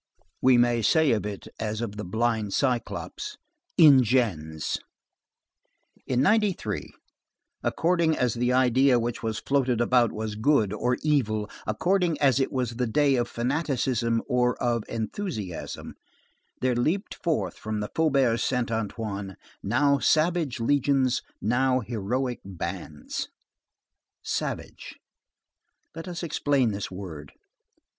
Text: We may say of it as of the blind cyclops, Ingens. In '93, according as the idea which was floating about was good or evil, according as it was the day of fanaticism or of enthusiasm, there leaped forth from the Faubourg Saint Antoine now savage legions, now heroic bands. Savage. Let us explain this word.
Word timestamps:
We 0.41 0.57
may 0.57 0.81
say 0.81 1.11
of 1.11 1.27
it 1.27 1.47
as 1.59 1.79
of 1.79 1.95
the 1.95 2.03
blind 2.03 2.55
cyclops, 2.55 3.37
Ingens. 3.77 4.79
In 6.07 6.23
'93, 6.23 6.91
according 7.61 8.17
as 8.17 8.33
the 8.33 8.51
idea 8.51 8.97
which 8.99 9.21
was 9.21 9.37
floating 9.37 9.79
about 9.79 10.11
was 10.11 10.33
good 10.33 10.73
or 10.73 10.97
evil, 11.03 11.47
according 11.67 12.19
as 12.19 12.39
it 12.39 12.51
was 12.51 12.77
the 12.77 12.87
day 12.87 13.13
of 13.15 13.27
fanaticism 13.29 14.23
or 14.27 14.55
of 14.59 14.81
enthusiasm, 14.89 15.93
there 16.61 16.73
leaped 16.73 17.13
forth 17.23 17.55
from 17.59 17.79
the 17.79 17.91
Faubourg 17.93 18.39
Saint 18.39 18.71
Antoine 18.71 19.35
now 19.61 19.99
savage 19.99 20.59
legions, 20.59 21.21
now 21.39 21.79
heroic 21.79 22.39
bands. 22.43 23.27
Savage. 24.23 24.97
Let 25.93 26.07
us 26.07 26.23
explain 26.23 26.71
this 26.71 26.89
word. 26.89 27.33